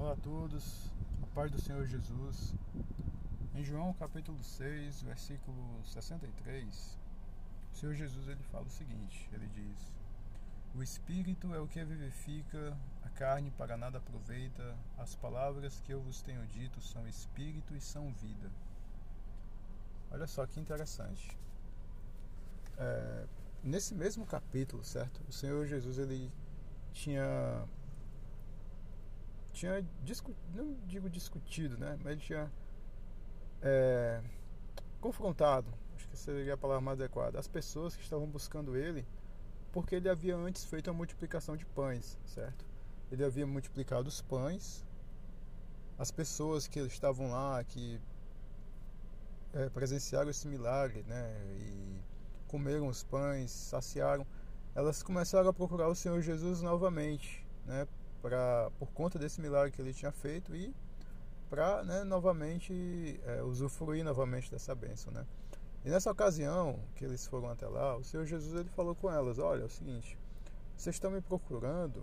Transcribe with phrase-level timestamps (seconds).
[0.00, 0.92] Olá a todos,
[1.24, 2.54] a paz do Senhor Jesus.
[3.52, 6.96] Em João capítulo 6, versículo 63,
[7.72, 9.92] o Senhor Jesus ele fala o seguinte, ele diz:
[10.72, 14.76] O espírito é o que vivifica, a carne para nada aproveita.
[14.96, 18.52] As palavras que eu vos tenho dito são espírito e são vida.
[20.12, 21.36] Olha só que interessante.
[22.76, 23.26] É,
[23.64, 25.20] nesse mesmo capítulo, certo?
[25.28, 26.32] O Senhor Jesus ele
[26.92, 27.66] tinha
[29.58, 31.98] tinha discutido, não digo discutido, né?
[32.02, 32.52] Mas ele tinha
[33.60, 34.22] é,
[35.00, 39.04] confrontado, acho que seria a palavra mais adequada, as pessoas que estavam buscando ele,
[39.72, 42.64] porque ele havia antes feito a multiplicação de pães, certo?
[43.10, 44.86] Ele havia multiplicado os pães,
[45.98, 48.00] as pessoas que estavam lá, que
[49.54, 51.36] é, presenciaram esse milagre, né?
[51.58, 52.00] E
[52.46, 54.24] comeram os pães, saciaram,
[54.72, 57.88] elas começaram a procurar o Senhor Jesus novamente, né?
[58.20, 60.74] Pra, por conta desse milagre que ele tinha feito e
[61.48, 65.12] para né, novamente é, usufruir novamente dessa bênção.
[65.12, 65.26] Né?
[65.84, 69.38] E nessa ocasião que eles foram até lá, o Senhor Jesus ele falou com elas:
[69.38, 70.18] Olha, é o seguinte,
[70.76, 72.02] vocês estão me procurando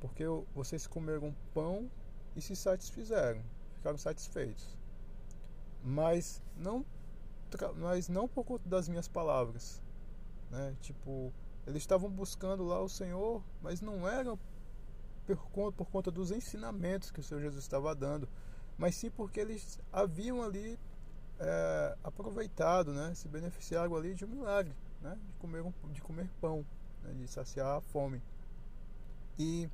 [0.00, 1.90] porque vocês comeram pão
[2.34, 3.42] e se satisfizeram,
[3.76, 4.76] ficaram satisfeitos.
[5.82, 6.84] Mas não,
[7.76, 9.82] mas não por conta das minhas palavras.
[10.50, 10.74] Né?
[10.80, 11.32] Tipo,
[11.66, 14.38] eles estavam buscando lá o Senhor, mas não era
[15.36, 18.28] por, por conta dos ensinamentos que o Senhor Jesus estava dando,
[18.76, 20.78] mas sim porque eles haviam ali
[21.38, 26.28] é, aproveitado, né, se beneficiaram ali de um milagre, né, de comer, um, de comer
[26.40, 26.64] pão,
[27.02, 28.22] né, de saciar a fome.
[29.38, 29.68] E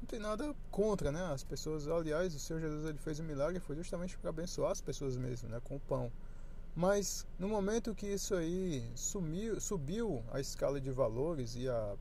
[0.00, 1.22] não tem nada contra, né?
[1.32, 4.80] As pessoas, aliás, o Senhor Jesus ele fez um milagre foi justamente para abençoar as
[4.80, 6.10] pessoas mesmo, né, com o pão.
[6.74, 11.96] Mas no momento que isso aí sumiu, subiu a escala de valores e a,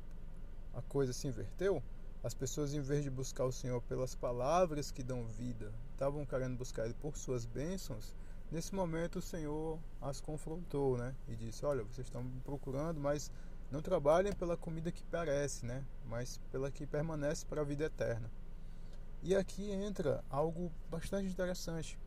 [0.75, 1.81] a coisa se inverteu,
[2.23, 6.57] as pessoas, em vez de buscar o Senhor pelas palavras que dão vida, estavam querendo
[6.57, 8.13] buscar Ele por suas bênçãos.
[8.51, 11.15] Nesse momento, o Senhor as confrontou, né?
[11.27, 13.31] E disse: Olha, vocês estão procurando, mas
[13.71, 15.85] não trabalhem pela comida que perece, né?
[16.05, 18.29] Mas pela que permanece para a vida eterna.
[19.21, 21.99] E aqui entra algo bastante interessante,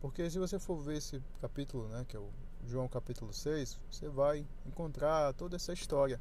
[0.00, 2.30] porque se você for ver esse capítulo, né, que é o
[2.66, 6.20] João capítulo 6, você vai encontrar toda essa história.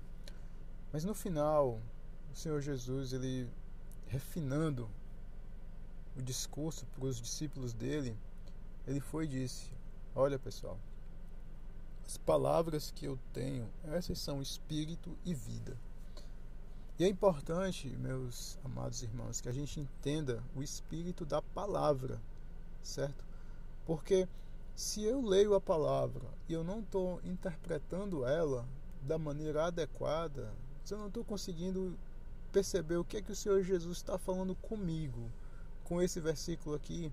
[0.91, 1.81] Mas no final,
[2.31, 3.49] o Senhor Jesus, ele
[4.07, 4.89] refinando
[6.15, 8.17] o discurso para os discípulos dele,
[8.85, 9.69] ele foi e disse:
[10.15, 10.79] Olha, pessoal,
[12.05, 15.77] as palavras que eu tenho, essas são espírito e vida.
[16.97, 22.19] E é importante, meus amados irmãos, que a gente entenda o espírito da palavra,
[22.81, 23.23] certo?
[23.85, 24.27] Porque
[24.75, 28.67] se eu leio a palavra e eu não estou interpretando ela
[29.01, 30.51] da maneira adequada,
[30.83, 31.95] se eu não estou conseguindo
[32.57, 35.31] perceber o que é que o Senhor Jesus está falando comigo
[35.83, 37.11] com esse versículo aqui,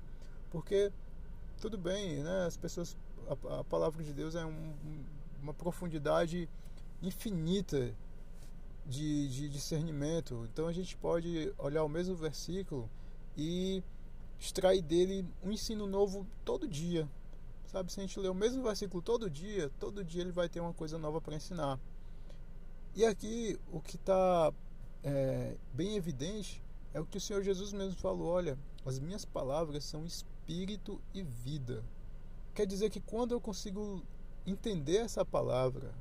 [0.50, 0.90] porque
[1.60, 2.46] tudo bem, né?
[2.46, 2.96] As pessoas,
[3.28, 4.74] a, a palavra de Deus é um,
[5.42, 6.48] uma profundidade
[7.02, 7.94] infinita
[8.86, 10.48] de, de discernimento.
[10.50, 12.88] Então a gente pode olhar o mesmo versículo
[13.36, 13.82] e
[14.40, 17.06] extrair dele um ensino novo todo dia.
[17.66, 20.60] Sabe, se a gente ler o mesmo versículo todo dia, todo dia ele vai ter
[20.60, 21.78] uma coisa nova para ensinar.
[22.96, 24.50] E aqui o que está
[25.04, 26.62] é, bem evidente
[26.94, 31.22] é o que o Senhor Jesus mesmo falou: olha, as minhas palavras são espírito e
[31.22, 31.84] vida.
[32.54, 34.02] Quer dizer que quando eu consigo
[34.46, 35.92] entender essa palavra,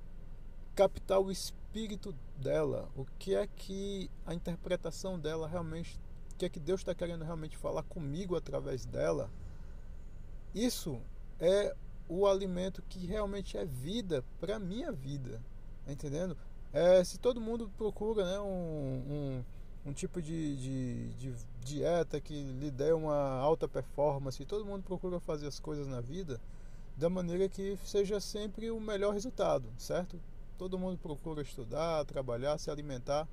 [0.76, 6.00] captar o espírito dela, o que é que a interpretação dela realmente,
[6.32, 9.30] o que é que Deus está querendo realmente falar comigo através dela,
[10.54, 11.02] isso
[11.40, 11.76] é
[12.08, 15.42] o alimento que realmente é vida para minha vida.
[15.86, 16.38] Tá entendendo?
[16.74, 19.44] É, se todo mundo procura né, um,
[19.86, 24.82] um, um tipo de, de, de, dieta que lhe dê uma alta performance, todo mundo
[24.84, 26.42] procura fazer as coisas na vida
[26.98, 30.20] da maneira que seja sempre o melhor resultado, certo?
[30.58, 33.28] Todo mundo procura estudar, trabalhar, se alimentar,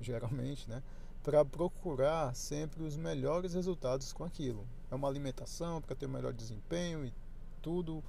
[0.00, 0.82] geralmente, né?
[1.22, 4.66] Para procurar sempre os melhores resultados com aquilo.
[4.90, 7.12] É uma alimentação para ter o melhor desempenho e
[7.60, 8.02] tudo.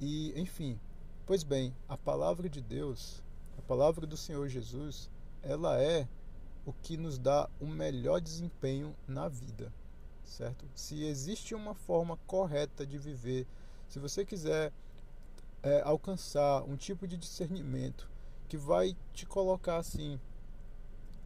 [0.00, 0.78] E, enfim.
[1.26, 3.22] Pois bem, a palavra de Deus
[3.60, 5.10] a palavra do Senhor Jesus,
[5.42, 6.08] ela é
[6.64, 9.70] o que nos dá o melhor desempenho na vida,
[10.24, 10.64] certo?
[10.74, 13.46] Se existe uma forma correta de viver,
[13.86, 14.72] se você quiser
[15.62, 18.10] é, alcançar um tipo de discernimento
[18.48, 20.18] que vai te colocar assim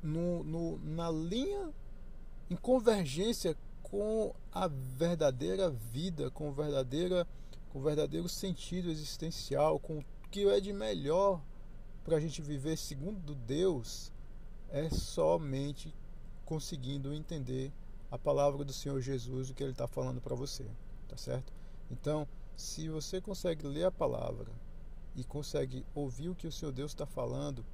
[0.02, 1.72] no, no, na linha
[2.50, 7.26] em convergência com a verdadeira vida, com verdadeira,
[7.72, 11.40] com o verdadeiro sentido existencial, com o que é de melhor
[12.04, 14.12] para a gente viver segundo Deus
[14.70, 15.94] é somente
[16.44, 17.72] conseguindo entender
[18.10, 20.64] a palavra do Senhor Jesus, o que ele está falando para você,
[21.08, 21.52] tá certo?
[21.90, 24.52] Então, se você consegue ler a palavra
[25.16, 27.64] e consegue ouvir o que o seu Deus está falando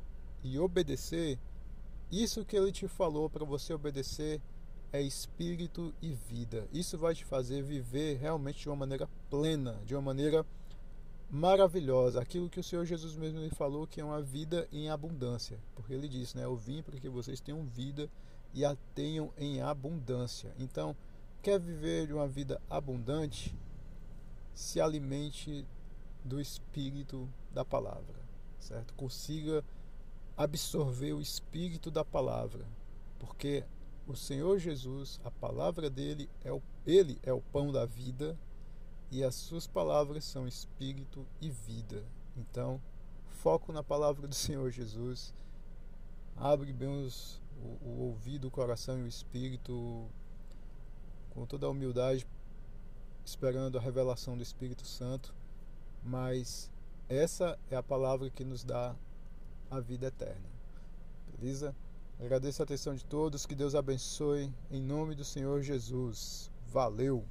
[0.42, 1.38] e obedecer,
[2.10, 4.40] isso que ele te falou para você obedecer
[4.92, 6.66] é espírito e vida.
[6.72, 10.44] Isso vai te fazer viver realmente de uma maneira plena, de uma maneira
[11.30, 12.20] maravilhosa.
[12.20, 15.58] Aquilo que o Senhor Jesus mesmo lhe falou que é uma vida em abundância.
[15.74, 16.44] Porque ele disse, né?
[16.44, 18.10] Eu vim para que vocês tenham vida
[18.52, 20.52] e a tenham em abundância.
[20.58, 20.96] Então,
[21.42, 23.56] quer viver uma vida abundante?
[24.54, 25.64] Se alimente
[26.24, 28.16] do espírito da palavra,
[28.58, 28.92] certo?
[28.94, 29.64] Consiga
[30.36, 32.64] absorver o espírito da palavra,
[33.18, 33.64] porque
[34.06, 38.38] o Senhor Jesus, a palavra dele é o ele é o pão da vida
[39.10, 42.04] e as suas palavras são espírito e vida.
[42.36, 42.80] Então,
[43.30, 45.34] foco na palavra do Senhor Jesus.
[46.36, 50.08] Abre bem os, o, o ouvido, o coração e o espírito
[51.30, 52.26] com toda a humildade,
[53.24, 55.34] esperando a revelação do Espírito Santo,
[56.02, 56.70] mas
[57.08, 58.94] essa é a palavra que nos dá
[59.70, 60.48] a vida eterna.
[61.36, 61.74] Beleza?
[62.18, 66.50] Agradeço a atenção de todos, que Deus abençoe em nome do Senhor Jesus.
[66.66, 67.24] Valeu!